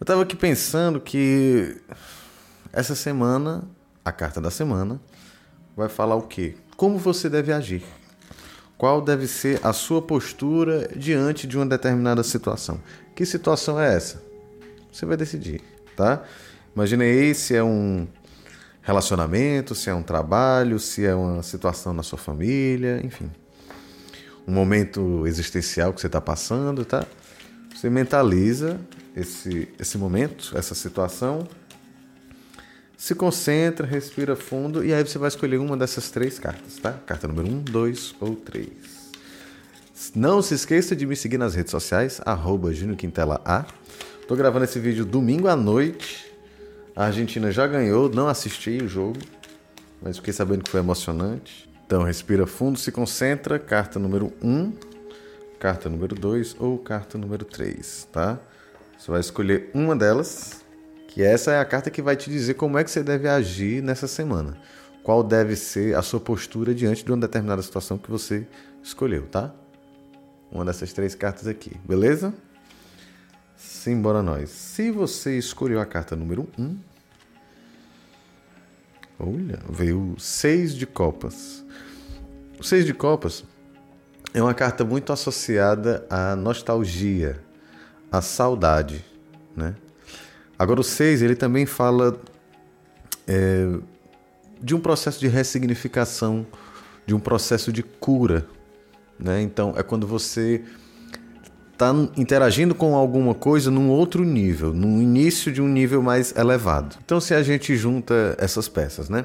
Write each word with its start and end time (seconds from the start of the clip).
Eu 0.00 0.04
estava 0.04 0.22
aqui 0.22 0.34
pensando 0.34 0.98
que 0.98 1.76
essa 2.72 2.94
semana, 2.94 3.64
a 4.02 4.10
carta 4.10 4.40
da 4.40 4.50
semana, 4.50 4.98
vai 5.76 5.90
falar 5.90 6.14
o 6.14 6.22
quê? 6.22 6.54
Como 6.74 6.96
você 6.96 7.28
deve 7.28 7.52
agir. 7.52 7.82
Qual 8.78 9.02
deve 9.02 9.26
ser 9.26 9.60
a 9.62 9.74
sua 9.74 10.00
postura 10.00 10.88
diante 10.96 11.46
de 11.46 11.58
uma 11.58 11.66
determinada 11.66 12.22
situação? 12.22 12.80
Que 13.14 13.26
situação 13.26 13.78
é 13.78 13.94
essa? 13.94 14.22
Você 14.90 15.04
vai 15.04 15.18
decidir, 15.18 15.60
tá? 15.94 16.24
Imaginei 16.74 17.34
se 17.34 17.54
é 17.54 17.62
um 17.62 18.08
relacionamento, 18.80 19.74
se 19.74 19.90
é 19.90 19.94
um 19.94 20.02
trabalho, 20.02 20.78
se 20.78 21.04
é 21.04 21.14
uma 21.14 21.42
situação 21.42 21.92
na 21.92 22.02
sua 22.02 22.18
família, 22.18 23.02
enfim. 23.04 23.30
Um 24.48 24.52
momento 24.52 25.26
existencial 25.26 25.92
que 25.92 26.00
você 26.00 26.06
está 26.06 26.22
passando, 26.22 26.86
tá? 26.86 27.04
Você 27.76 27.90
mentaliza 27.90 28.80
esse, 29.16 29.68
esse 29.78 29.98
momento, 29.98 30.56
essa 30.56 30.74
situação, 30.74 31.46
se 32.96 33.14
concentra, 33.14 33.86
respira 33.86 34.36
fundo 34.36 34.84
e 34.84 34.92
aí 34.92 35.02
você 35.02 35.18
vai 35.18 35.28
escolher 35.28 35.58
uma 35.58 35.76
dessas 35.76 36.10
três 36.10 36.38
cartas, 36.38 36.76
tá? 36.76 36.92
Carta 36.92 37.26
número 37.26 37.48
1, 37.48 37.50
um, 37.50 37.60
2 37.62 38.14
ou 38.20 38.36
3. 38.36 38.68
Não 40.14 40.42
se 40.42 40.54
esqueça 40.54 40.94
de 40.94 41.06
me 41.06 41.16
seguir 41.16 41.38
nas 41.38 41.54
redes 41.54 41.70
sociais, 41.70 42.20
arroba 42.24 42.70
Quintela 42.96 43.40
A. 43.44 43.64
Tô 44.28 44.36
gravando 44.36 44.64
esse 44.64 44.78
vídeo 44.78 45.04
domingo 45.04 45.48
à 45.48 45.56
noite. 45.56 46.30
A 46.94 47.06
Argentina 47.06 47.50
já 47.50 47.66
ganhou, 47.66 48.08
não 48.08 48.28
assisti 48.28 48.78
o 48.82 48.88
jogo, 48.88 49.18
mas 50.02 50.16
fiquei 50.18 50.32
sabendo 50.32 50.64
que 50.64 50.70
foi 50.70 50.80
emocionante. 50.80 51.70
Então 51.86 52.02
respira 52.02 52.46
fundo, 52.46 52.78
se 52.78 52.92
concentra, 52.92 53.58
carta 53.58 53.98
número 53.98 54.32
1, 54.42 54.50
um, 54.50 54.72
carta 55.58 55.88
número 55.88 56.14
2 56.14 56.56
ou 56.58 56.78
carta 56.78 57.16
número 57.16 57.44
3, 57.44 58.08
tá? 58.12 58.38
Você 59.00 59.10
vai 59.10 59.20
escolher 59.20 59.70
uma 59.72 59.96
delas, 59.96 60.62
que 61.08 61.22
essa 61.22 61.52
é 61.52 61.58
a 61.58 61.64
carta 61.64 61.90
que 61.90 62.02
vai 62.02 62.14
te 62.16 62.28
dizer 62.28 62.52
como 62.52 62.76
é 62.76 62.84
que 62.84 62.90
você 62.90 63.02
deve 63.02 63.26
agir 63.26 63.82
nessa 63.82 64.06
semana. 64.06 64.58
Qual 65.02 65.24
deve 65.24 65.56
ser 65.56 65.96
a 65.96 66.02
sua 66.02 66.20
postura 66.20 66.74
diante 66.74 67.02
de 67.02 67.10
uma 67.10 67.16
determinada 67.16 67.62
situação 67.62 67.96
que 67.96 68.10
você 68.10 68.46
escolheu, 68.82 69.26
tá? 69.26 69.54
Uma 70.52 70.66
dessas 70.66 70.92
três 70.92 71.14
cartas 71.14 71.46
aqui, 71.46 71.74
beleza? 71.82 72.34
Simbora 73.56 74.22
nós. 74.22 74.50
Se 74.50 74.90
você 74.90 75.38
escolheu 75.38 75.80
a 75.80 75.86
carta 75.86 76.14
número 76.14 76.46
1, 76.58 76.62
um, 76.62 76.78
olha, 79.18 79.60
veio 79.70 80.14
seis 80.18 80.74
de 80.74 80.86
copas. 80.86 81.64
O 82.58 82.62
seis 82.62 82.84
de 82.84 82.92
copas 82.92 83.44
é 84.34 84.42
uma 84.42 84.52
carta 84.52 84.84
muito 84.84 85.10
associada 85.10 86.06
à 86.10 86.36
nostalgia, 86.36 87.40
a 88.10 88.20
saudade, 88.20 89.04
né? 89.56 89.74
Agora 90.58 90.80
o 90.80 90.84
6, 90.84 91.22
ele 91.22 91.34
também 91.34 91.64
fala 91.64 92.20
é, 93.26 93.78
de 94.60 94.74
um 94.74 94.80
processo 94.80 95.18
de 95.18 95.28
ressignificação, 95.28 96.46
de 97.06 97.14
um 97.14 97.20
processo 97.20 97.72
de 97.72 97.82
cura, 97.82 98.46
né? 99.18 99.40
Então 99.40 99.74
é 99.76 99.82
quando 99.82 100.06
você 100.06 100.62
está 101.72 101.94
interagindo 102.16 102.74
com 102.74 102.94
alguma 102.94 103.34
coisa 103.34 103.70
num 103.70 103.88
outro 103.88 104.22
nível, 104.22 104.74
no 104.74 105.00
início 105.00 105.50
de 105.50 105.62
um 105.62 105.68
nível 105.68 106.02
mais 106.02 106.36
elevado. 106.36 106.96
Então 107.02 107.20
se 107.20 107.32
a 107.32 107.42
gente 107.42 107.74
junta 107.74 108.36
essas 108.38 108.68
peças, 108.68 109.08
né? 109.08 109.24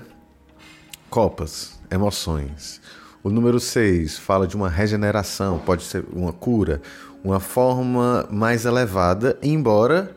Copas, 1.09 1.77
emoções. 1.91 2.79
O 3.21 3.29
número 3.29 3.59
6 3.59 4.17
fala 4.17 4.47
de 4.47 4.55
uma 4.55 4.69
regeneração, 4.69 5.59
pode 5.59 5.83
ser 5.83 6.05
uma 6.13 6.31
cura 6.31 6.81
uma 7.25 7.39
forma 7.39 8.27
mais 8.29 8.65
elevada, 8.65 9.35
embora 9.41 10.15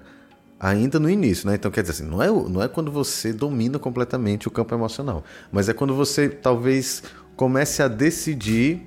ainda 0.60 1.00
no 1.00 1.08
início, 1.08 1.48
né? 1.48 1.54
Então 1.54 1.70
quer 1.70 1.80
dizer 1.80 1.94
assim, 1.94 2.04
não 2.04 2.22
é, 2.22 2.26
não 2.26 2.62
é 2.62 2.68
quando 2.68 2.92
você 2.92 3.32
domina 3.32 3.78
completamente 3.78 4.46
o 4.46 4.50
campo 4.50 4.74
emocional, 4.74 5.24
mas 5.50 5.70
é 5.70 5.72
quando 5.72 5.94
você 5.94 6.28
talvez 6.28 7.02
comece 7.34 7.82
a 7.82 7.88
decidir 7.88 8.86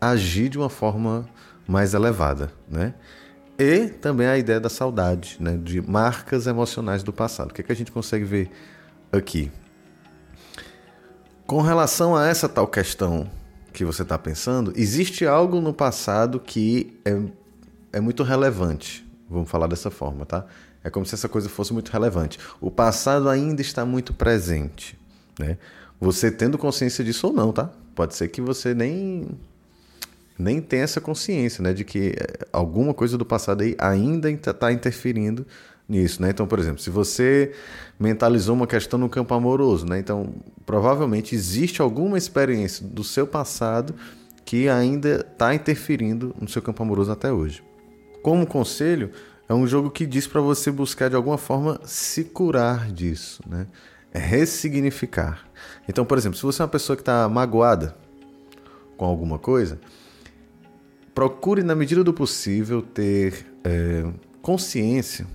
agir 0.00 0.48
de 0.48 0.58
uma 0.58 0.68
forma 0.68 1.24
mais 1.68 1.94
elevada, 1.94 2.50
né? 2.68 2.94
E 3.56 3.86
também 3.86 4.26
a 4.26 4.36
ideia 4.36 4.58
da 4.58 4.68
saudade, 4.68 5.36
né? 5.38 5.56
De 5.56 5.80
marcas 5.80 6.48
emocionais 6.48 7.04
do 7.04 7.12
passado. 7.12 7.52
O 7.52 7.54
que, 7.54 7.60
é 7.60 7.64
que 7.64 7.70
a 7.70 7.76
gente 7.76 7.92
consegue 7.92 8.24
ver 8.24 8.50
aqui? 9.12 9.52
Com 11.46 11.60
relação 11.60 12.16
a 12.16 12.26
essa 12.26 12.48
tal 12.48 12.66
questão 12.66 13.30
que 13.72 13.84
você 13.84 14.02
está 14.02 14.18
pensando, 14.18 14.72
existe 14.74 15.24
algo 15.24 15.60
no 15.60 15.72
passado 15.72 16.40
que 16.40 16.98
é 17.04 17.16
é 17.92 18.00
muito 18.00 18.22
relevante. 18.22 19.06
Vamos 19.28 19.50
falar 19.50 19.66
dessa 19.66 19.90
forma, 19.90 20.26
tá? 20.26 20.46
É 20.84 20.90
como 20.90 21.06
se 21.06 21.14
essa 21.14 21.28
coisa 21.28 21.48
fosse 21.48 21.72
muito 21.72 21.90
relevante. 21.90 22.38
O 22.60 22.70
passado 22.70 23.28
ainda 23.28 23.62
está 23.62 23.84
muito 23.84 24.12
presente, 24.12 24.98
né? 25.38 25.58
Você 26.00 26.30
tendo 26.30 26.58
consciência 26.58 27.04
disso 27.04 27.28
ou 27.28 27.32
não, 27.32 27.52
tá? 27.52 27.70
Pode 27.94 28.14
ser 28.16 28.28
que 28.28 28.40
você 28.40 28.74
nem 28.74 29.28
nem 30.38 30.60
tenha 30.60 30.82
essa 30.82 31.00
consciência, 31.00 31.62
né, 31.62 31.72
de 31.72 31.84
que 31.84 32.14
eh, 32.18 32.46
alguma 32.52 32.92
coisa 32.92 33.16
do 33.16 33.24
passado 33.24 33.60
aí 33.62 33.76
ainda 33.78 34.28
está 34.30 34.72
interferindo 34.72 35.46
nisso, 35.88 36.20
né? 36.20 36.30
Então, 36.30 36.46
por 36.46 36.58
exemplo, 36.58 36.80
se 36.80 36.90
você 36.90 37.52
mentalizou 38.00 38.56
uma 38.56 38.66
questão 38.66 38.98
no 38.98 39.08
campo 39.08 39.34
amoroso, 39.34 39.86
né? 39.86 39.98
Então, 39.98 40.34
provavelmente 40.66 41.34
existe 41.34 41.80
alguma 41.82 42.18
experiência 42.18 42.84
do 42.86 43.04
seu 43.04 43.26
passado 43.26 43.94
que 44.44 44.68
ainda 44.68 45.26
está 45.30 45.54
interferindo 45.54 46.34
no 46.40 46.48
seu 46.48 46.60
campo 46.62 46.82
amoroso 46.82 47.12
até 47.12 47.32
hoje. 47.32 47.62
Como 48.22 48.46
conselho, 48.46 49.10
é 49.48 49.54
um 49.54 49.66
jogo 49.66 49.90
que 49.90 50.06
diz 50.06 50.26
para 50.26 50.40
você 50.40 50.70
buscar 50.70 51.10
de 51.10 51.16
alguma 51.16 51.36
forma 51.36 51.80
se 51.84 52.24
curar 52.24 52.90
disso, 52.90 53.42
né? 53.46 53.66
É 54.12 54.18
ressignificar. 54.18 55.46
Então, 55.88 56.04
por 56.04 56.16
exemplo, 56.16 56.36
se 56.38 56.42
você 56.42 56.62
é 56.62 56.64
uma 56.64 56.70
pessoa 56.70 56.96
que 56.96 57.02
está 57.02 57.28
magoada 57.28 57.96
com 58.96 59.04
alguma 59.04 59.38
coisa, 59.38 59.80
procure, 61.14 61.62
na 61.62 61.74
medida 61.74 62.04
do 62.04 62.12
possível, 62.12 62.82
ter 62.82 63.46
é, 63.64 64.04
consciência 64.40 65.26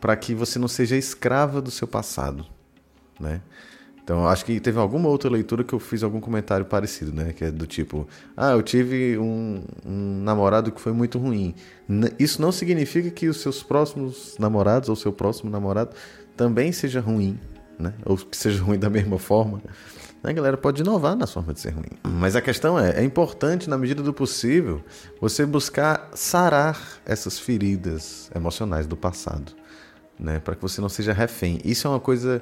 para 0.00 0.14
que 0.16 0.34
você 0.34 0.58
não 0.58 0.68
seja 0.68 0.96
escrava 0.96 1.60
do 1.60 1.70
seu 1.70 1.88
passado, 1.88 2.46
né? 3.18 3.40
Então, 4.06 4.24
acho 4.24 4.44
que 4.44 4.60
teve 4.60 4.78
alguma 4.78 5.08
outra 5.08 5.28
leitura 5.28 5.64
que 5.64 5.72
eu 5.72 5.80
fiz 5.80 6.04
algum 6.04 6.20
comentário 6.20 6.64
parecido, 6.64 7.12
né? 7.12 7.32
Que 7.32 7.46
é 7.46 7.50
do 7.50 7.66
tipo, 7.66 8.06
ah, 8.36 8.52
eu 8.52 8.62
tive 8.62 9.18
um, 9.18 9.64
um 9.84 10.22
namorado 10.22 10.70
que 10.70 10.80
foi 10.80 10.92
muito 10.92 11.18
ruim. 11.18 11.56
Isso 12.16 12.40
não 12.40 12.52
significa 12.52 13.10
que 13.10 13.26
os 13.26 13.38
seus 13.38 13.64
próximos 13.64 14.36
namorados 14.38 14.88
ou 14.88 14.94
seu 14.94 15.12
próximo 15.12 15.50
namorado 15.50 15.90
também 16.36 16.70
seja 16.70 17.00
ruim, 17.00 17.36
né? 17.76 17.94
Ou 18.04 18.16
que 18.16 18.36
seja 18.36 18.62
ruim 18.62 18.78
da 18.78 18.88
mesma 18.88 19.18
forma. 19.18 19.60
A 20.22 20.32
galera 20.32 20.56
pode 20.56 20.82
inovar 20.82 21.16
na 21.16 21.26
forma 21.26 21.52
de 21.52 21.58
ser 21.58 21.70
ruim. 21.70 21.90
Mas 22.04 22.36
a 22.36 22.40
questão 22.40 22.78
é, 22.78 23.00
é 23.00 23.02
importante, 23.02 23.68
na 23.68 23.76
medida 23.76 24.04
do 24.04 24.14
possível, 24.14 24.84
você 25.20 25.44
buscar 25.44 26.10
sarar 26.14 26.80
essas 27.04 27.40
feridas 27.40 28.30
emocionais 28.32 28.86
do 28.86 28.96
passado, 28.96 29.50
né? 30.16 30.38
Para 30.38 30.54
que 30.54 30.62
você 30.62 30.80
não 30.80 30.88
seja 30.88 31.12
refém. 31.12 31.58
Isso 31.64 31.88
é 31.88 31.90
uma 31.90 31.98
coisa 31.98 32.40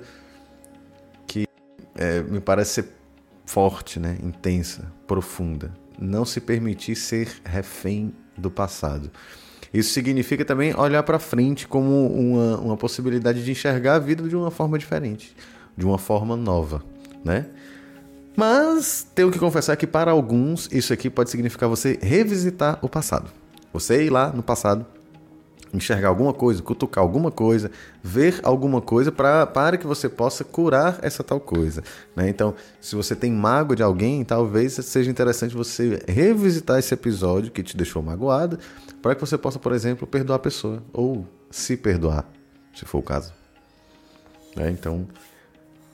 é, 1.97 2.23
me 2.23 2.41
parece 2.41 2.75
ser 2.75 2.89
forte, 3.47 4.01
né? 4.01 4.17
intensa, 4.23 4.93
profunda. 5.07 5.73
Não 5.99 6.25
se 6.25 6.41
permitir 6.41 6.97
ser 6.97 7.29
refém 7.45 8.13
do 8.37 8.51
passado. 8.51 9.11
Isso 9.73 9.93
significa 9.93 10.45
também 10.45 10.75
olhar 10.77 11.03
para 11.03 11.19
frente 11.19 11.67
como 11.67 12.07
uma, 12.07 12.59
uma 12.59 12.77
possibilidade 12.77 13.45
de 13.45 13.51
enxergar 13.51 13.95
a 13.95 13.99
vida 13.99 14.29
de 14.29 14.37
uma 14.37 14.51
forma 14.51 14.79
diferente, 14.79 15.35
de 15.77 15.85
uma 15.85 15.99
forma 15.99 16.37
nova, 16.37 16.83
né? 17.25 17.47
Mas 18.37 19.07
tenho 19.15 19.31
que 19.31 19.39
confessar 19.39 19.77
que 19.77 19.87
para 19.87 20.11
alguns 20.11 20.69
isso 20.73 20.93
aqui 20.93 21.09
pode 21.09 21.31
significar 21.31 21.69
você 21.69 21.99
revisitar 22.03 22.79
o 22.83 22.89
passado. 22.89 23.31
Você 23.73 24.05
ir 24.05 24.11
lá 24.11 24.33
no 24.33 24.43
passado 24.43 24.87
enxergar 25.75 26.09
alguma 26.09 26.33
coisa, 26.33 26.63
cutucar 26.63 27.03
alguma 27.03 27.31
coisa, 27.31 27.71
ver 28.03 28.41
alguma 28.43 28.81
coisa 28.81 29.11
pra, 29.11 29.47
para 29.47 29.77
que 29.77 29.87
você 29.87 30.09
possa 30.09 30.45
curar 30.45 30.99
essa 31.03 31.25
tal 31.25 31.41
coisa. 31.41 31.83
Né? 32.15 32.29
Então, 32.29 32.55
se 32.81 32.95
você 32.95 33.17
tem 33.17 33.33
mágoa 33.33 33.75
de 33.75 33.83
alguém, 33.83 34.25
talvez 34.25 34.73
seja 34.75 35.11
interessante 35.11 35.55
você 35.55 36.01
revisitar 36.07 36.79
esse 36.79 36.95
episódio 36.95 37.51
que 37.51 37.63
te 37.63 37.77
deixou 37.77 38.03
magoado, 38.03 38.59
para 39.03 39.15
que 39.15 39.21
você 39.21 39.37
possa, 39.37 39.59
por 39.59 39.73
exemplo, 39.73 40.07
perdoar 40.07 40.37
a 40.37 40.41
pessoa 40.41 40.83
ou 40.93 41.27
se 41.51 41.77
perdoar, 41.77 42.25
se 42.75 42.85
for 42.85 42.99
o 42.99 43.03
caso. 43.03 43.33
Né? 44.57 44.71
Então, 44.71 45.07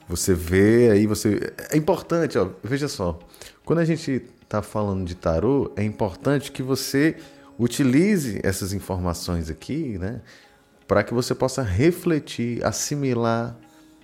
você 0.07 0.33
vê 0.33 0.91
aí, 0.91 1.07
você 1.07 1.53
é 1.71 1.77
importante, 1.77 2.37
ó, 2.37 2.49
veja 2.63 2.87
só, 2.87 3.17
quando 3.65 3.79
a 3.79 3.85
gente 3.85 4.23
está 4.43 4.61
falando 4.61 5.05
de 5.05 5.15
tarô, 5.15 5.71
é 5.75 5.83
importante 5.83 6.51
que 6.51 6.61
você 6.61 7.15
Utilize 7.57 8.39
essas 8.43 8.73
informações 8.73 9.49
aqui, 9.49 9.97
né, 9.97 10.21
para 10.87 11.03
que 11.03 11.13
você 11.13 11.35
possa 11.35 11.61
refletir, 11.61 12.63
assimilar, 12.65 13.55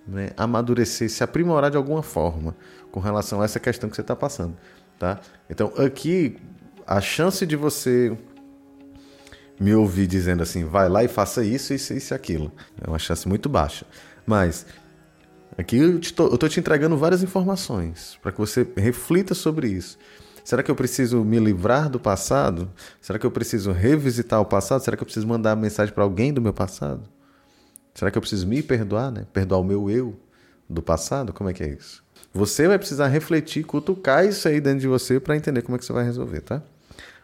né, 0.07 0.29
amadurecer, 0.37 1.09
se 1.09 1.23
aprimorar 1.23 1.71
de 1.71 1.77
alguma 1.77 2.03
forma 2.03 2.55
com 2.91 2.99
relação 2.99 3.41
a 3.41 3.45
essa 3.45 3.59
questão 3.59 3.89
que 3.89 3.95
você 3.95 4.01
está 4.01 4.15
passando, 4.15 4.55
tá? 4.97 5.19
Então 5.49 5.73
aqui 5.77 6.37
a 6.85 7.01
chance 7.01 7.45
de 7.45 7.55
você 7.55 8.17
me 9.59 9.73
ouvir 9.73 10.07
dizendo 10.07 10.43
assim, 10.43 10.63
vai 10.63 10.87
lá 10.87 11.03
e 11.03 11.07
faça 11.07 11.43
isso, 11.43 11.73
isso, 11.73 11.93
isso 11.93 12.13
e 12.13 12.15
aquilo. 12.15 12.51
É 12.81 12.87
uma 12.87 12.99
chance 12.99 13.27
muito 13.27 13.49
baixa. 13.49 13.85
Mas 14.25 14.65
aqui 15.57 15.77
eu 15.77 15.99
estou 15.99 16.47
te 16.47 16.59
entregando 16.59 16.95
várias 16.95 17.23
informações 17.23 18.17
para 18.21 18.31
que 18.31 18.37
você 18.37 18.67
reflita 18.77 19.33
sobre 19.33 19.67
isso. 19.67 19.97
Será 20.47 20.63
que 20.63 20.71
eu 20.71 20.75
preciso 20.75 21.25
me 21.25 21.37
livrar 21.39 21.89
do 21.89 21.99
passado? 21.99 22.71
Será 23.01 23.19
que 23.19 23.25
eu 23.25 23.31
preciso 23.31 23.73
revisitar 23.73 24.39
o 24.39 24.45
passado? 24.45 24.81
Será 24.81 24.95
que 24.95 25.03
eu 25.03 25.05
preciso 25.05 25.27
mandar 25.27 25.57
mensagem 25.57 25.93
para 25.93 26.05
alguém 26.05 26.31
do 26.31 26.41
meu 26.41 26.53
passado? 26.53 27.03
Será 27.93 28.09
que 28.09 28.17
eu 28.17 28.21
preciso 28.21 28.47
me 28.47 28.63
perdoar, 28.63 29.11
né? 29.11 29.27
Perdoar 29.33 29.59
o 29.59 29.63
meu 29.65 29.89
eu 29.89 30.17
do 30.69 30.81
passado? 30.81 31.33
Como 31.33 31.49
é 31.49 31.53
que 31.53 31.63
é 31.63 31.67
isso? 31.67 32.01
Você 32.33 32.65
vai 32.65 32.79
precisar 32.79 33.07
refletir, 33.07 33.65
cutucar 33.65 34.25
isso 34.25 34.47
aí 34.47 34.61
dentro 34.61 34.79
de 34.79 34.87
você 34.87 35.19
para 35.19 35.35
entender 35.35 35.61
como 35.63 35.75
é 35.75 35.79
que 35.79 35.83
você 35.83 35.91
vai 35.91 36.05
resolver, 36.05 36.39
tá? 36.39 36.63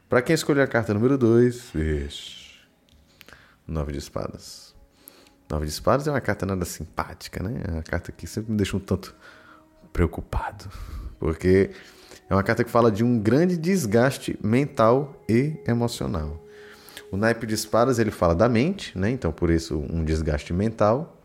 Para 0.09 0.21
quem 0.21 0.33
escolher 0.33 0.63
a 0.63 0.67
carta 0.67 0.93
número 0.93 1.17
2, 1.17 1.71
Nove 3.65 3.93
de 3.93 3.99
espadas. 3.99 4.75
Nove 5.49 5.65
de 5.65 5.71
espadas 5.71 6.09
é 6.09 6.11
uma 6.11 6.19
carta 6.19 6.45
nada 6.45 6.65
simpática, 6.65 7.41
né? 7.41 7.61
É 7.69 7.71
uma 7.71 7.83
carta 7.83 8.11
que 8.11 8.27
sempre 8.27 8.51
me 8.51 8.57
deixa 8.57 8.75
um 8.75 8.81
tanto 8.81 9.15
preocupado. 9.93 10.69
Porque 11.17 11.71
é 12.29 12.33
uma 12.33 12.43
carta 12.43 12.63
que 12.63 12.69
fala 12.69 12.91
de 12.91 13.03
um 13.03 13.19
grande 13.19 13.57
desgaste 13.57 14.37
mental 14.43 15.21
e 15.27 15.55
emocional. 15.67 16.41
O 17.11 17.17
naipe 17.17 17.45
de 17.45 17.53
espadas 17.53 17.99
ele 17.99 18.11
fala 18.11 18.33
da 18.33 18.49
mente, 18.49 18.97
né? 18.97 19.09
então 19.11 19.31
por 19.31 19.49
isso 19.49 19.77
um 19.89 20.03
desgaste 20.03 20.51
mental. 20.51 21.17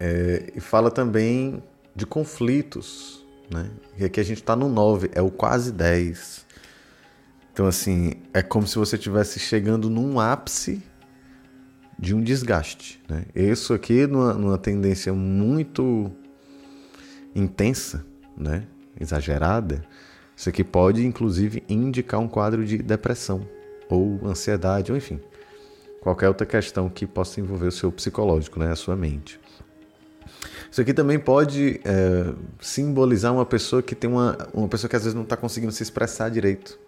É, 0.00 0.52
e 0.54 0.60
fala 0.60 0.90
também 0.90 1.62
de 1.94 2.06
conflitos. 2.06 3.26
Né? 3.50 3.68
E 3.98 4.04
aqui 4.04 4.20
a 4.20 4.22
gente 4.22 4.38
está 4.38 4.54
no 4.54 4.68
9, 4.68 5.10
é 5.14 5.20
o 5.20 5.30
quase 5.30 5.72
10. 5.72 6.46
Então, 7.52 7.66
assim, 7.66 8.12
é 8.32 8.40
como 8.40 8.66
se 8.66 8.78
você 8.78 8.96
estivesse 8.96 9.40
chegando 9.40 9.90
num 9.90 10.20
ápice 10.20 10.80
de 11.98 12.14
um 12.14 12.22
desgaste. 12.22 13.02
Né? 13.08 13.24
Isso 13.34 13.74
aqui, 13.74 14.06
numa, 14.06 14.32
numa 14.32 14.58
tendência 14.58 15.12
muito 15.12 16.12
intensa, 17.34 18.06
né? 18.36 18.64
Exagerada, 19.00 19.82
isso 20.36 20.48
aqui 20.48 20.62
pode 20.62 21.04
inclusive 21.04 21.62
indicar 21.68 22.20
um 22.20 22.28
quadro 22.28 22.64
de 22.64 22.78
depressão 22.78 23.46
ou 23.88 24.20
ansiedade, 24.24 24.92
ou 24.92 24.98
enfim, 24.98 25.20
qualquer 26.00 26.28
outra 26.28 26.46
questão 26.46 26.88
que 26.88 27.06
possa 27.06 27.40
envolver 27.40 27.66
o 27.66 27.72
seu 27.72 27.90
psicológico, 27.90 28.58
né, 28.58 28.70
a 28.70 28.76
sua 28.76 28.96
mente. 28.96 29.40
Isso 30.70 30.80
aqui 30.80 30.92
também 30.92 31.18
pode 31.18 31.80
é, 31.84 32.32
simbolizar 32.60 33.32
uma 33.32 33.46
pessoa 33.46 33.82
que 33.82 33.94
tem 33.94 34.08
uma, 34.08 34.36
uma 34.52 34.68
pessoa 34.68 34.88
que 34.88 34.96
às 34.96 35.02
vezes 35.02 35.14
não 35.14 35.22
está 35.22 35.36
conseguindo 35.36 35.72
se 35.72 35.82
expressar 35.82 36.28
direito, 36.28 36.78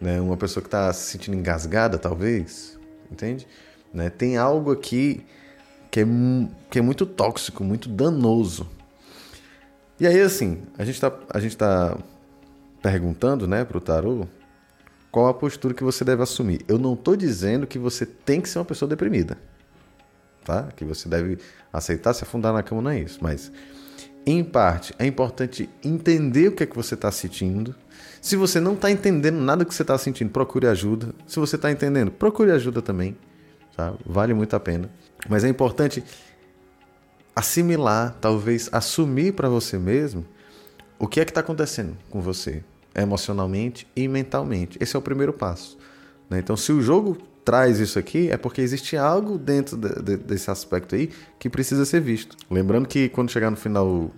né? 0.00 0.20
Uma 0.20 0.36
pessoa 0.36 0.62
que 0.62 0.68
está 0.68 0.92
se 0.92 1.10
sentindo 1.10 1.36
engasgada, 1.36 1.98
talvez, 1.98 2.78
entende? 3.10 3.46
Né? 3.92 4.10
Tem 4.10 4.36
algo 4.36 4.70
aqui 4.70 5.24
que 5.90 6.00
é, 6.00 6.06
que 6.70 6.78
é 6.78 6.82
muito 6.82 7.04
tóxico, 7.04 7.64
muito 7.64 7.88
danoso, 7.88 8.68
e 9.98 10.06
aí, 10.06 10.20
assim, 10.20 10.62
a 10.78 10.84
gente 10.84 10.96
está 10.96 11.12
a 11.30 11.40
gente 11.40 11.56
tá 11.56 11.96
perguntando, 12.82 13.48
né, 13.48 13.64
para 13.64 13.78
o 13.78 13.80
tarô, 13.80 14.26
qual 15.10 15.28
a 15.28 15.34
postura 15.34 15.72
que 15.72 15.82
você 15.82 16.04
deve 16.04 16.22
assumir. 16.22 16.60
Eu 16.68 16.78
não 16.78 16.92
estou 16.92 17.16
dizendo 17.16 17.66
que 17.66 17.78
você 17.78 18.04
tem 18.04 18.40
que 18.40 18.48
ser 18.48 18.58
uma 18.58 18.64
pessoa 18.64 18.88
deprimida, 18.88 19.38
tá? 20.44 20.68
Que 20.76 20.84
você 20.84 21.08
deve 21.08 21.38
aceitar 21.72 22.12
se 22.12 22.22
afundar 22.22 22.52
na 22.52 22.62
cama, 22.62 22.82
não 22.82 22.90
é 22.90 23.00
isso. 23.00 23.18
Mas, 23.22 23.50
em 24.26 24.44
parte, 24.44 24.94
é 24.98 25.06
importante 25.06 25.70
entender 25.82 26.48
o 26.48 26.52
que 26.52 26.64
é 26.64 26.66
que 26.66 26.76
você 26.76 26.94
está 26.94 27.10
sentindo. 27.10 27.74
Se 28.20 28.36
você 28.36 28.60
não 28.60 28.74
está 28.74 28.90
entendendo 28.90 29.38
nada 29.38 29.64
que 29.64 29.74
você 29.74 29.82
está 29.82 29.96
sentindo, 29.96 30.30
procure 30.30 30.66
ajuda. 30.66 31.14
Se 31.26 31.38
você 31.38 31.56
está 31.56 31.72
entendendo, 31.72 32.10
procure 32.10 32.50
ajuda 32.50 32.82
também, 32.82 33.16
tá? 33.76 33.94
Vale 34.04 34.34
muito 34.34 34.54
a 34.54 34.60
pena. 34.60 34.90
Mas 35.28 35.44
é 35.44 35.48
importante 35.48 36.04
assimilar, 37.36 38.16
talvez 38.18 38.70
assumir 38.72 39.34
para 39.34 39.46
você 39.46 39.78
mesmo 39.78 40.24
o 40.98 41.06
que 41.06 41.20
é 41.20 41.24
que 41.26 41.30
está 41.30 41.42
acontecendo 41.42 41.94
com 42.08 42.22
você, 42.22 42.64
emocionalmente 42.94 43.86
e 43.94 44.08
mentalmente. 44.08 44.78
Esse 44.80 44.96
é 44.96 44.98
o 44.98 45.02
primeiro 45.02 45.34
passo. 45.34 45.76
Né? 46.30 46.38
Então, 46.38 46.56
se 46.56 46.72
o 46.72 46.80
jogo 46.80 47.18
traz 47.44 47.78
isso 47.78 47.98
aqui, 47.98 48.30
é 48.30 48.38
porque 48.38 48.62
existe 48.62 48.96
algo 48.96 49.36
dentro 49.36 49.76
de, 49.76 50.02
de, 50.02 50.16
desse 50.16 50.50
aspecto 50.50 50.94
aí 50.94 51.10
que 51.38 51.50
precisa 51.50 51.84
ser 51.84 52.00
visto. 52.00 52.36
Lembrando 52.50 52.88
que 52.88 53.10
quando 53.10 53.30
chegar 53.30 53.50
no 53.50 53.56
final 53.56 54.10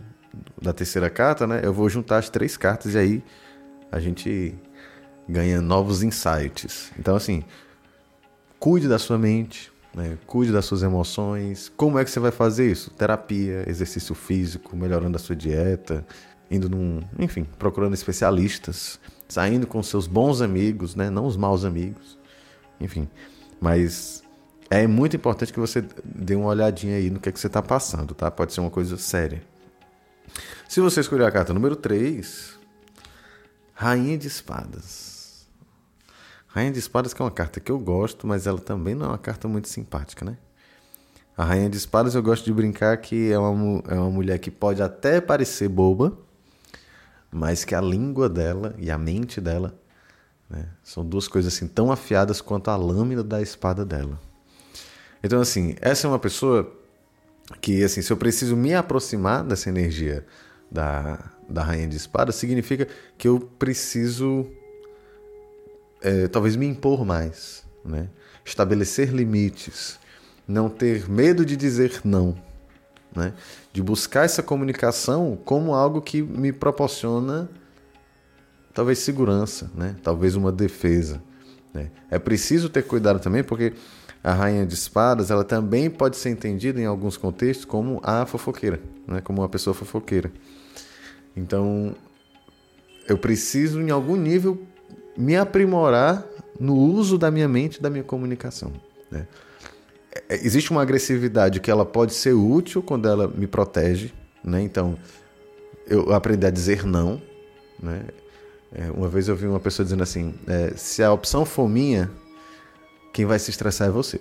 da 0.63 0.73
terceira 0.73 1.11
carta, 1.11 1.47
né, 1.47 1.61
eu 1.65 1.73
vou 1.73 1.89
juntar 1.89 2.19
as 2.19 2.31
três 2.31 2.57
cartas 2.57 2.95
e 2.95 2.99
aí 2.99 3.25
a 3.91 3.99
gente 3.99 4.55
ganha 5.29 5.61
novos 5.61 6.03
insights. 6.05 6.93
Então, 6.99 7.17
assim, 7.17 7.43
cuide 8.59 8.89
da 8.89 8.99
sua 8.99 9.19
mente, 9.19 9.73
né? 9.95 10.19
Cuide 10.27 10.53
das 10.53 10.65
suas 10.65 10.83
emoções. 10.83 11.71
Como 11.77 11.99
é 11.99 12.05
que 12.05 12.11
você 12.11 12.21
vai 12.21 12.31
fazer 12.31 12.71
isso? 12.71 12.91
Terapia, 12.91 13.65
exercício 13.69 14.15
físico, 14.15 14.77
melhorando 14.77 15.17
a 15.17 15.19
sua 15.19 15.35
dieta, 15.35 16.07
indo 16.51 16.69
num, 16.69 17.01
enfim, 17.19 17.47
procurando 17.59 17.95
especialistas, 17.95 18.99
saindo 19.29 19.67
com 19.67 19.83
seus 19.83 20.07
bons 20.07 20.41
amigos, 20.41 20.95
né? 20.95 21.11
Não 21.11 21.27
os 21.27 21.37
maus 21.37 21.65
amigos. 21.65 22.19
Enfim, 22.81 23.09
mas 23.61 24.23
é 24.71 24.87
muito 24.87 25.17
importante 25.17 25.53
que 25.53 25.61
você 25.61 25.85
dê 26.05 26.35
uma 26.35 26.49
olhadinha 26.49 26.97
aí 26.97 27.11
no 27.11 27.19
que 27.19 27.29
é 27.29 27.33
que 27.33 27.41
você 27.41 27.47
está 27.47 27.63
passando, 27.63 28.15
tá? 28.15 28.31
Pode 28.31 28.53
ser 28.53 28.61
uma 28.61 28.71
coisa 28.71 28.97
séria. 28.97 29.43
Se 30.69 30.81
você 30.81 31.01
escolher 31.01 31.25
a 31.25 31.33
carta 31.33 31.55
número 31.55 31.75
3, 31.75 32.59
Rainha 33.73 34.19
de 34.19 34.27
Espadas. 34.27 35.08
Rainha 36.49 36.73
de 36.73 36.79
Espadas 36.79 37.15
que 37.15 37.23
é 37.23 37.25
uma 37.25 37.31
carta 37.31 37.61
que 37.61 37.71
eu 37.71 37.79
gosto, 37.79 38.27
mas 38.27 38.47
ela 38.47 38.59
também 38.59 38.95
não 38.95 39.07
é 39.07 39.09
uma 39.11 39.19
carta 39.19 39.47
muito 39.47 39.69
simpática, 39.69 40.25
né? 40.25 40.37
A 41.37 41.45
Rainha 41.45 41.71
de 41.71 41.77
Espadas 41.77 42.15
eu 42.15 42.23
gosto 42.23 42.45
de 42.45 42.53
brincar 42.53 42.97
que 42.97 43.31
é 43.31 43.39
uma, 43.39 43.83
é 43.87 43.95
uma 43.95 44.11
mulher 44.11 44.39
que 44.39 44.51
pode 44.51 44.83
até 44.83 45.21
parecer 45.21 45.69
boba, 45.69 46.19
mas 47.31 47.65
que 47.65 47.75
a 47.75 47.81
língua 47.81 48.29
dela 48.29 48.75
e 48.79 48.91
a 48.91 48.99
mente 48.99 49.41
dela 49.41 49.79
né, 50.51 50.67
são 50.83 51.05
duas 51.05 51.29
coisas 51.29 51.55
assim 51.55 51.69
tão 51.69 51.93
afiadas 51.93 52.41
quanto 52.41 52.71
a 52.71 52.77
lâmina 52.77 53.23
da 53.23 53.41
espada 53.41 53.85
dela. 53.85 54.19
Então, 55.23 55.41
assim, 55.41 55.77
essa 55.81 56.07
é 56.07 56.11
uma 56.11 56.19
pessoa 56.19 56.73
que, 57.61 57.83
assim, 57.83 58.03
se 58.03 58.13
eu 58.13 58.17
preciso 58.17 58.57
me 58.57 58.75
aproximar 58.75 59.45
dessa 59.45 59.69
energia 59.69 60.27
da, 60.71 61.31
da 61.49 61.63
Rainha 61.63 61.89
de 61.89 61.97
Espadas, 61.97 62.37
significa 62.37 62.87
que 63.17 63.29
eu 63.29 63.41
preciso 63.41 64.47
é, 66.03 66.29
talvez 66.29 66.57
me 66.57 66.67
impor 66.67 67.05
mais, 67.05 67.65
né? 67.85 68.09
estabelecer 68.45 69.13
limites, 69.13 69.99
não 70.47 70.69
ter 70.69 71.09
medo 71.09 71.45
de 71.45 71.57
dizer 71.57 72.01
não, 72.05 72.37
né? 73.15 73.35
de 73.73 73.83
buscar 73.83 74.25
essa 74.25 74.43
comunicação 74.43 75.39
como 75.45 75.75
algo 75.75 76.01
que 76.01 76.23
me 76.23 76.53
proporciona 76.53 77.49
talvez 78.73 79.01
segurança, 79.01 79.71
né? 79.75 79.97
talvez 80.03 80.37
uma 80.37 80.53
defesa. 80.53 81.21
Né? 81.75 81.91
É 82.11 82.19
preciso 82.19 82.69
ter 82.69 82.83
cuidado 82.83 83.21
também 83.21 83.43
porque 83.43 83.75
a 84.23 84.33
rainha 84.33 84.67
de 84.67 84.75
espadas 84.75 85.31
ela 85.31 85.45
também 85.45 85.91
pode 85.91 86.17
ser 86.17 86.31
entendida 86.31 86.81
em 86.81 86.87
alguns 86.87 87.17
contextos 87.17 87.65
como 87.65 88.01
a 88.03 88.25
fofoqueira, 88.25 88.81
né? 89.07 89.21
como 89.21 89.43
uma 89.43 89.49
pessoa 89.49 89.75
fofoqueira. 89.75 90.33
Então 91.37 91.95
eu 93.07 93.19
preciso 93.19 93.81
em 93.81 93.91
algum 93.91 94.17
nível 94.17 94.67
me 95.19 95.37
aprimorar 95.37 96.25
no 96.61 96.77
uso 96.77 97.19
da 97.19 97.29
minha 97.29 97.49
mente, 97.49 97.83
da 97.83 97.91
minha 97.91 98.05
comunicação. 98.05 98.73
Né? 99.11 99.27
É, 100.29 100.37
existe 100.47 100.71
uma 100.71 100.81
agressividade 100.81 101.59
que 101.59 101.71
ela 101.71 101.85
pode 101.85 102.15
ser 102.15 102.35
útil 102.35 102.81
quando 102.81 103.09
ela 103.09 103.27
me 103.27 103.49
protege, 103.49 104.13
né? 104.45 104.63
Então, 104.63 104.97
eu 105.89 106.15
aprendi 106.15 106.47
a 106.47 106.51
dizer 106.51 106.85
não, 106.85 107.21
né? 107.83 108.03
É, 108.73 108.91
uma 108.91 109.09
vez 109.09 109.29
eu 109.29 109.35
vi 109.35 109.47
uma 109.47 109.59
pessoa 109.59 109.85
dizendo 109.85 110.03
assim: 110.03 110.35
é, 110.47 110.73
se 110.77 111.03
a 111.03 111.13
opção 111.13 111.45
for 111.45 111.69
minha, 111.69 112.09
quem 113.13 113.25
vai 113.27 113.39
se 113.41 113.51
estressar 113.51 113.89
é 113.89 113.91
você. 113.91 114.21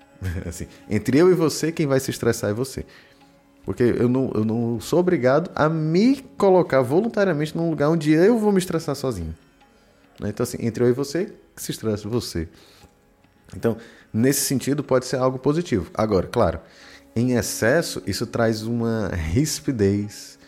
assim, 0.46 0.66
entre 0.90 1.16
eu 1.16 1.30
e 1.30 1.34
você, 1.34 1.72
quem 1.72 1.86
vai 1.86 2.00
se 2.00 2.10
estressar 2.10 2.50
é 2.50 2.52
você. 2.52 2.84
Porque 3.64 3.82
eu 3.82 4.08
não, 4.10 4.30
eu 4.34 4.44
não 4.44 4.78
sou 4.78 4.98
obrigado 4.98 5.50
a 5.54 5.70
me 5.70 6.22
colocar 6.36 6.82
voluntariamente 6.82 7.56
num 7.56 7.70
lugar 7.70 7.88
onde 7.88 8.12
eu 8.12 8.38
vou 8.38 8.52
me 8.52 8.58
estressar 8.58 8.94
sozinho. 8.94 9.34
Né? 10.20 10.28
Então, 10.30 10.44
assim, 10.44 10.58
entre 10.60 10.84
eu 10.84 10.88
e 10.88 10.92
você, 10.92 11.32
que 11.54 11.62
se 11.62 11.70
estresse 11.72 12.06
você. 12.06 12.48
Então, 13.56 13.76
nesse 14.12 14.42
sentido, 14.42 14.82
pode 14.82 15.06
ser 15.06 15.16
algo 15.16 15.38
positivo. 15.38 15.90
Agora, 15.94 16.26
claro, 16.26 16.60
em 17.14 17.32
excesso, 17.32 18.02
isso 18.06 18.26
traz 18.26 18.62
uma 18.62 19.08
rispidez 19.08 20.38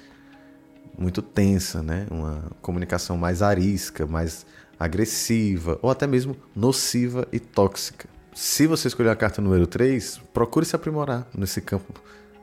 muito 0.99 1.21
tensa, 1.21 1.83
né? 1.83 2.07
uma 2.11 2.51
comunicação 2.63 3.17
mais 3.17 3.43
arisca, 3.43 4.07
mais 4.07 4.47
agressiva, 4.79 5.79
ou 5.83 5.91
até 5.91 6.07
mesmo 6.07 6.37
nociva 6.55 7.27
e 7.33 7.39
tóxica. 7.39 8.09
Se 8.35 8.67
você 8.67 8.89
escolher 8.89 9.11
a 9.11 9.17
carta 9.17 9.41
número 9.41 9.67
3, 9.67 10.21
procure 10.33 10.67
se 10.67 10.77
aprimorar 10.77 11.27
nesse 11.35 11.61
campo 11.61 11.95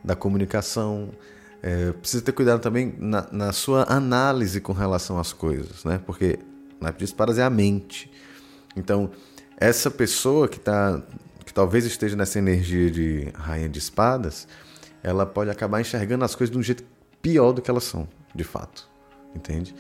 da 0.04 0.16
comunicação. 0.16 1.10
É, 1.62 1.92
precisa 1.92 2.24
ter 2.24 2.32
cuidado 2.32 2.60
também 2.62 2.96
na, 2.98 3.28
na 3.32 3.54
sua 3.54 3.84
análise 3.88 4.60
com 4.60 4.74
relação 4.74 5.20
às 5.20 5.32
coisas, 5.32 5.84
né? 5.84 6.02
porque 6.06 6.40
de 6.92 7.06
espadas 7.06 7.38
é 7.38 7.44
a 7.44 7.50
mente. 7.50 8.12
Então, 8.76 9.10
essa 9.58 9.90
pessoa 9.92 10.48
que 10.48 10.60
tá 10.60 11.02
que 11.46 11.54
talvez 11.54 11.86
esteja 11.86 12.16
nessa 12.16 12.40
energia 12.40 12.90
de 12.90 13.28
rainha 13.36 13.68
de 13.68 13.78
espadas, 13.78 14.48
ela 15.04 15.26
pode 15.26 15.50
acabar 15.50 15.82
enxergando 15.82 16.24
as 16.24 16.34
coisas 16.34 16.52
de 16.52 16.58
um 16.58 16.64
jeito 16.64 16.84
pior 17.22 17.52
do 17.52 17.62
que 17.62 17.70
elas 17.70 17.84
são, 17.84 18.08
de 18.34 18.44
fato. 18.44 18.90
Entende? 19.36 19.76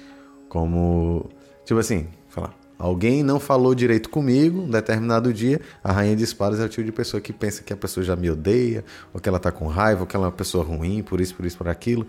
Como 0.50 1.29
tipo 1.65 1.79
assim, 1.79 2.07
falar, 2.27 2.53
alguém 2.77 3.24
não 3.24 3.39
falou 3.39 3.74
direito 3.74 4.10
comigo 4.10 4.62
um 4.62 4.69
determinado 4.69 5.33
dia, 5.33 5.62
a 5.83 5.91
rainha 5.91 6.15
de 6.15 6.24
espadas 6.24 6.60
é 6.60 6.65
o 6.65 6.69
tipo 6.69 6.83
de 6.83 6.91
pessoa 6.91 7.22
que 7.22 7.31
pensa 7.31 7.63
que 7.63 7.72
a 7.72 7.77
pessoa 7.77 8.03
já 8.03 8.15
me 8.15 8.29
odeia, 8.29 8.83
ou 9.13 9.19
que 9.19 9.29
ela 9.29 9.39
tá 9.39 9.51
com 9.51 9.67
raiva, 9.67 10.01
ou 10.01 10.07
que 10.07 10.15
ela 10.15 10.25
é 10.25 10.27
uma 10.27 10.33
pessoa 10.33 10.63
ruim, 10.63 11.01
por 11.01 11.22
isso, 11.22 11.33
por 11.36 11.45
isso, 11.45 11.57
por 11.57 11.67
aquilo. 11.67 12.05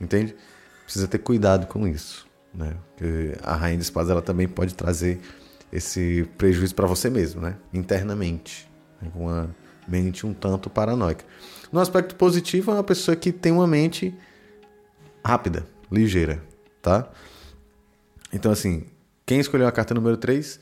Entende? 0.00 0.34
Precisa 0.84 1.06
ter 1.06 1.18
cuidado 1.18 1.66
com 1.66 1.86
isso, 1.86 2.26
né? 2.56 2.76
A 3.42 3.54
rainha 3.54 3.76
de 3.76 3.84
espadas 3.84 4.10
ela 4.10 4.22
também 4.22 4.48
pode 4.48 4.74
trazer 4.74 5.20
esse 5.72 6.28
prejuízo 6.38 6.74
para 6.74 6.86
você 6.86 7.10
mesmo, 7.10 7.40
né? 7.40 7.56
Internamente, 7.72 8.68
né? 9.00 9.10
com 9.12 9.26
uma 9.26 9.54
mente 9.86 10.26
um 10.26 10.32
tanto 10.32 10.70
paranoica. 10.70 11.24
No 11.70 11.80
aspecto 11.80 12.14
positivo, 12.16 12.70
é 12.70 12.74
uma 12.74 12.84
pessoa 12.84 13.16
que 13.16 13.32
tem 13.32 13.52
uma 13.52 13.66
mente 13.66 14.14
rápida, 15.24 15.66
ligeira, 15.90 16.42
tá? 16.80 17.08
Então, 18.32 18.50
assim, 18.50 18.84
quem 19.24 19.40
escolheu 19.40 19.66
a 19.66 19.72
carta 19.72 19.92
número 19.92 20.16
3, 20.16 20.60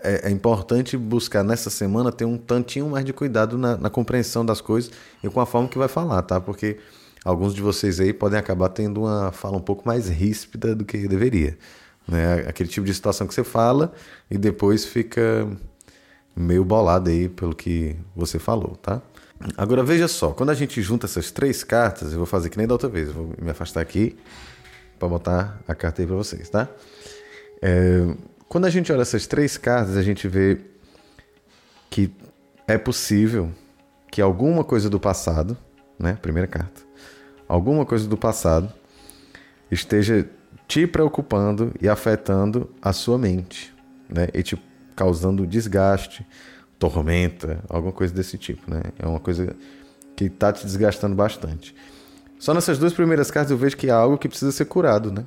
é, 0.00 0.28
é, 0.28 0.30
importante 0.30 0.96
buscar 0.96 1.42
nessa 1.42 1.70
semana 1.70 2.12
ter 2.12 2.24
um 2.24 2.36
tantinho 2.36 2.88
mais 2.88 3.04
de 3.04 3.12
cuidado 3.12 3.56
na, 3.56 3.76
na, 3.76 3.88
compreensão 3.88 4.44
das 4.44 4.60
coisas 4.60 4.90
e 5.22 5.28
com 5.28 5.40
a 5.40 5.46
forma 5.46 5.68
que 5.68 5.78
vai 5.78 5.88
falar, 5.88 6.22
tá? 6.22 6.40
Porque 6.40 6.78
alguns 7.26 7.52
de 7.52 7.60
vocês 7.60 7.98
aí 7.98 8.12
podem 8.12 8.38
acabar 8.38 8.68
tendo 8.68 9.00
uma 9.00 9.32
fala 9.32 9.56
um 9.56 9.60
pouco 9.60 9.82
mais 9.84 10.08
ríspida 10.08 10.76
do 10.76 10.84
que 10.84 11.08
deveria. 11.08 11.58
Né? 12.06 12.44
Aquele 12.46 12.68
tipo 12.68 12.86
de 12.86 12.94
situação 12.94 13.26
que 13.26 13.34
você 13.34 13.42
fala 13.42 13.92
e 14.30 14.38
depois 14.38 14.84
fica 14.84 15.48
meio 16.36 16.64
bolado 16.64 17.10
aí 17.10 17.28
pelo 17.28 17.52
que 17.52 17.96
você 18.14 18.38
falou, 18.38 18.76
tá? 18.76 19.02
Agora 19.56 19.82
veja 19.82 20.06
só, 20.06 20.30
quando 20.30 20.50
a 20.50 20.54
gente 20.54 20.80
junta 20.80 21.06
essas 21.06 21.32
três 21.32 21.64
cartas, 21.64 22.12
eu 22.12 22.18
vou 22.18 22.26
fazer 22.26 22.48
que 22.48 22.56
nem 22.56 22.66
da 22.66 22.74
outra 22.74 22.88
vez, 22.88 23.10
vou 23.10 23.34
me 23.42 23.50
afastar 23.50 23.80
aqui 23.80 24.16
para 24.96 25.08
botar 25.08 25.60
a 25.66 25.74
carta 25.74 26.02
aí 26.02 26.06
para 26.06 26.16
vocês, 26.16 26.48
tá? 26.48 26.68
É, 27.60 28.06
quando 28.48 28.66
a 28.66 28.70
gente 28.70 28.92
olha 28.92 29.02
essas 29.02 29.26
três 29.26 29.58
cartas, 29.58 29.96
a 29.96 30.02
gente 30.02 30.28
vê 30.28 30.58
que 31.90 32.10
é 32.68 32.78
possível 32.78 33.50
que 34.12 34.22
alguma 34.22 34.62
coisa 34.62 34.88
do 34.88 35.00
passado, 35.00 35.56
né? 35.98 36.16
Primeira 36.22 36.46
carta, 36.46 36.85
alguma 37.48 37.84
coisa 37.84 38.08
do 38.08 38.16
passado 38.16 38.72
esteja 39.70 40.28
te 40.68 40.86
preocupando 40.86 41.72
e 41.80 41.88
afetando 41.88 42.70
a 42.82 42.92
sua 42.92 43.18
mente, 43.18 43.74
né? 44.08 44.28
E 44.34 44.42
te 44.42 44.60
causando 44.94 45.46
desgaste, 45.46 46.26
tormenta, 46.78 47.60
alguma 47.68 47.92
coisa 47.92 48.12
desse 48.12 48.36
tipo, 48.36 48.70
né? 48.70 48.82
É 48.98 49.06
uma 49.06 49.20
coisa 49.20 49.54
que 50.14 50.24
está 50.24 50.52
te 50.52 50.64
desgastando 50.64 51.14
bastante. 51.14 51.74
Só 52.38 52.52
nessas 52.52 52.78
duas 52.78 52.92
primeiras 52.92 53.30
cartas 53.30 53.50
eu 53.50 53.56
vejo 53.56 53.76
que 53.76 53.90
há 53.90 53.96
algo 53.96 54.18
que 54.18 54.28
precisa 54.28 54.52
ser 54.52 54.64
curado, 54.66 55.12
né? 55.12 55.24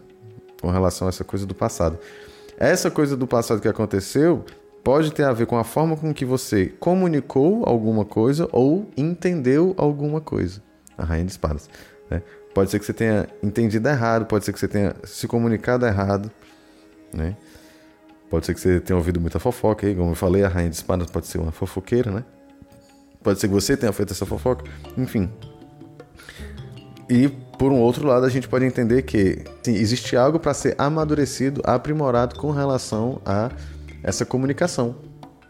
Com 0.62 0.70
relação 0.70 1.08
a 1.08 1.10
essa 1.10 1.24
coisa 1.24 1.46
do 1.46 1.56
passado. 1.56 1.98
Essa 2.58 2.92
coisa 2.92 3.16
do 3.16 3.26
passado 3.26 3.62
que 3.62 3.68
aconteceu 3.68 4.44
pode 4.84 5.12
ter 5.14 5.24
a 5.24 5.32
ver 5.32 5.46
com 5.46 5.58
a 5.58 5.64
forma 5.64 5.96
com 5.96 6.14
que 6.14 6.26
você 6.26 6.68
comunicou 6.80 7.64
alguma 7.66 8.04
coisa 8.04 8.48
ou 8.52 8.90
entendeu 8.98 9.74
alguma 9.78 10.20
coisa. 10.20 10.62
A 10.98 11.06
Rainha 11.06 11.26
de 11.26 11.32
Espadas. 11.32 11.70
Né? 12.10 12.22
Pode 12.54 12.72
ser 12.72 12.80
que 12.80 12.86
você 12.86 12.94
tenha 12.94 13.28
entendido 13.44 13.88
errado, 13.88 14.26
pode 14.26 14.46
ser 14.46 14.54
que 14.54 14.60
você 14.60 14.68
tenha 14.68 14.96
se 15.04 15.28
comunicado 15.28 15.86
errado, 15.86 16.32
né? 17.14 17.38
Pode 18.30 18.46
ser 18.46 18.54
que 18.54 18.60
você 18.60 18.80
tenha 18.80 18.98
ouvido 18.98 19.20
muita 19.20 19.40
fofoca 19.40 19.88
aí, 19.88 19.96
como 19.96 20.12
eu 20.12 20.16
falei, 20.16 20.44
a 20.44 20.48
rainha 20.48 20.70
de 20.70 20.76
espadas 20.76 21.10
pode 21.10 21.28
ser 21.28 21.40
uma 21.40 21.52
fofoqueira, 21.52 22.12
né? 22.12 22.24
Pode 23.24 23.40
ser 23.40 23.48
que 23.48 23.54
você 23.54 23.76
tenha 23.76 23.92
feito 23.92 24.14
essa 24.14 24.26
fofoca, 24.26 24.64
enfim. 24.98 25.30
E 27.10 27.28
por 27.28 27.72
um 27.72 27.80
outro 27.80 28.08
lado, 28.08 28.26
a 28.26 28.30
gente 28.30 28.48
pode 28.48 28.66
entender 28.66 29.02
que 29.02 29.44
sim, 29.64 29.74
existe 29.74 30.16
algo 30.16 30.40
para 30.40 30.54
ser 30.54 30.76
amadurecido, 30.78 31.62
aprimorado 31.66 32.36
com 32.36 32.52
relação 32.52 33.22
a 33.26 33.50
essa 34.04 34.26
comunicação, 34.26 34.96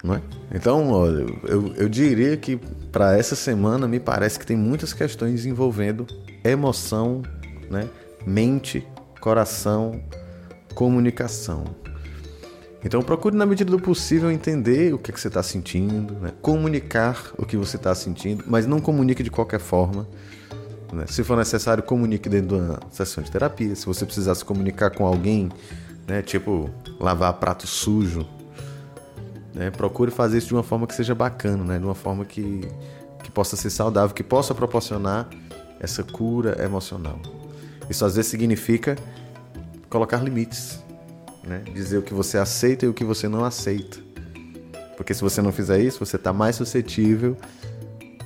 é? 0.04 0.20
Então, 0.54 0.90
olha, 0.90 1.26
eu, 1.44 1.74
eu 1.74 1.88
diria 1.88 2.36
que 2.36 2.56
para 2.90 3.16
essa 3.16 3.36
semana 3.36 3.86
me 3.86 4.00
parece 4.00 4.38
que 4.38 4.46
tem 4.46 4.56
muitas 4.56 4.92
questões 4.92 5.44
envolvendo 5.44 6.06
emoção, 6.42 7.22
né? 7.70 7.88
mente, 8.26 8.86
coração, 9.20 10.02
comunicação. 10.74 11.64
Então 12.82 13.02
procure 13.02 13.36
na 13.36 13.44
medida 13.44 13.70
do 13.70 13.78
possível 13.78 14.30
entender 14.30 14.94
o 14.94 14.98
que, 14.98 15.10
é 15.10 15.14
que 15.14 15.20
você 15.20 15.28
está 15.28 15.42
sentindo, 15.42 16.14
né? 16.14 16.32
comunicar 16.40 17.30
o 17.36 17.44
que 17.44 17.56
você 17.56 17.76
está 17.76 17.94
sentindo, 17.94 18.44
mas 18.46 18.66
não 18.66 18.80
comunique 18.80 19.22
de 19.22 19.30
qualquer 19.30 19.60
forma. 19.60 20.08
Né? 20.90 21.04
Se 21.06 21.22
for 21.22 21.36
necessário, 21.36 21.82
comunique 21.82 22.28
dentro 22.28 22.48
de 22.48 22.54
uma 22.54 22.80
sessão 22.90 23.22
de 23.22 23.30
terapia. 23.30 23.76
Se 23.76 23.84
você 23.84 24.06
precisar 24.06 24.34
se 24.34 24.44
comunicar 24.44 24.90
com 24.90 25.06
alguém, 25.06 25.50
né? 26.08 26.22
tipo 26.22 26.70
lavar 26.98 27.34
prato 27.34 27.66
sujo, 27.66 28.26
né? 29.54 29.70
procure 29.70 30.10
fazer 30.10 30.38
isso 30.38 30.48
de 30.48 30.54
uma 30.54 30.62
forma 30.62 30.86
que 30.86 30.94
seja 30.94 31.14
bacana, 31.14 31.64
né? 31.64 31.78
de 31.78 31.84
uma 31.84 31.94
forma 31.94 32.24
que, 32.24 32.60
que 33.22 33.30
possa 33.30 33.56
ser 33.56 33.70
saudável, 33.70 34.14
que 34.14 34.22
possa 34.22 34.54
proporcionar 34.54 35.28
essa 35.78 36.02
cura 36.02 36.62
emocional. 36.62 37.18
Isso 37.88 38.04
às 38.04 38.16
vezes 38.16 38.30
significa 38.30 38.96
colocar 39.88 40.18
limites, 40.18 40.82
né? 41.42 41.62
dizer 41.74 41.98
o 41.98 42.02
que 42.02 42.14
você 42.14 42.38
aceita 42.38 42.86
e 42.86 42.88
o 42.88 42.94
que 42.94 43.04
você 43.04 43.28
não 43.28 43.44
aceita. 43.44 43.98
Porque 44.96 45.14
se 45.14 45.22
você 45.22 45.40
não 45.40 45.50
fizer 45.50 45.80
isso, 45.80 46.04
você 46.04 46.16
está 46.16 46.32
mais 46.32 46.56
suscetível 46.56 47.36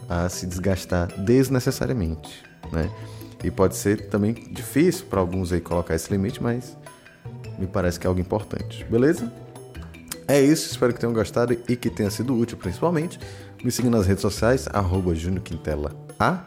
a 0.09 0.29
se 0.29 0.47
desgastar 0.47 1.09
desnecessariamente. 1.21 2.43
Né? 2.73 2.91
E 3.45 3.51
pode 3.51 3.77
ser 3.77 4.09
também 4.09 4.35
difícil 4.51 5.07
para 5.07 5.21
alguns 5.21 5.53
aí 5.53 5.61
colocar 5.61 5.95
esse 5.95 6.11
limite, 6.11 6.43
mas 6.43 6.77
me 7.59 7.67
parece 7.67 8.01
que 8.01 8.07
é 8.07 8.09
algo 8.09 8.21
importante. 8.21 8.85
Beleza? 8.85 9.33
É 10.27 10.41
isso, 10.41 10.71
espero 10.71 10.93
que 10.93 11.01
tenham 11.01 11.13
gostado 11.13 11.53
e 11.53 11.77
que 11.77 11.91
tenha 11.91 12.11
sido 12.11 12.35
útil 12.35 12.57
principalmente. 12.57 13.19
Me 13.63 13.71
siga 13.71 13.91
nas 13.91 14.07
redes 14.07 14.23
sociais, 14.23 14.67
arroba 14.73 15.13
A. 16.19 16.45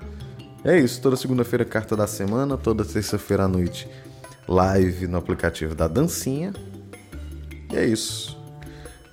É 0.63 0.79
isso, 0.79 1.01
toda 1.01 1.15
segunda-feira 1.15 1.63
carta 1.63 1.95
da 1.95 2.07
semana, 2.07 2.57
toda 2.57 2.83
terça-feira 2.83 3.43
à 3.43 3.47
noite 3.47 3.87
live 4.47 5.07
no 5.07 5.17
aplicativo 5.17 5.75
da 5.75 5.87
Dancinha. 5.87 6.53
E 7.71 7.75
é 7.75 7.85
isso. 7.85 8.37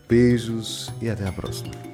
Beijos 0.09 0.91
e 1.01 1.11
até 1.11 1.27
a 1.27 1.33
próxima. 1.33 1.94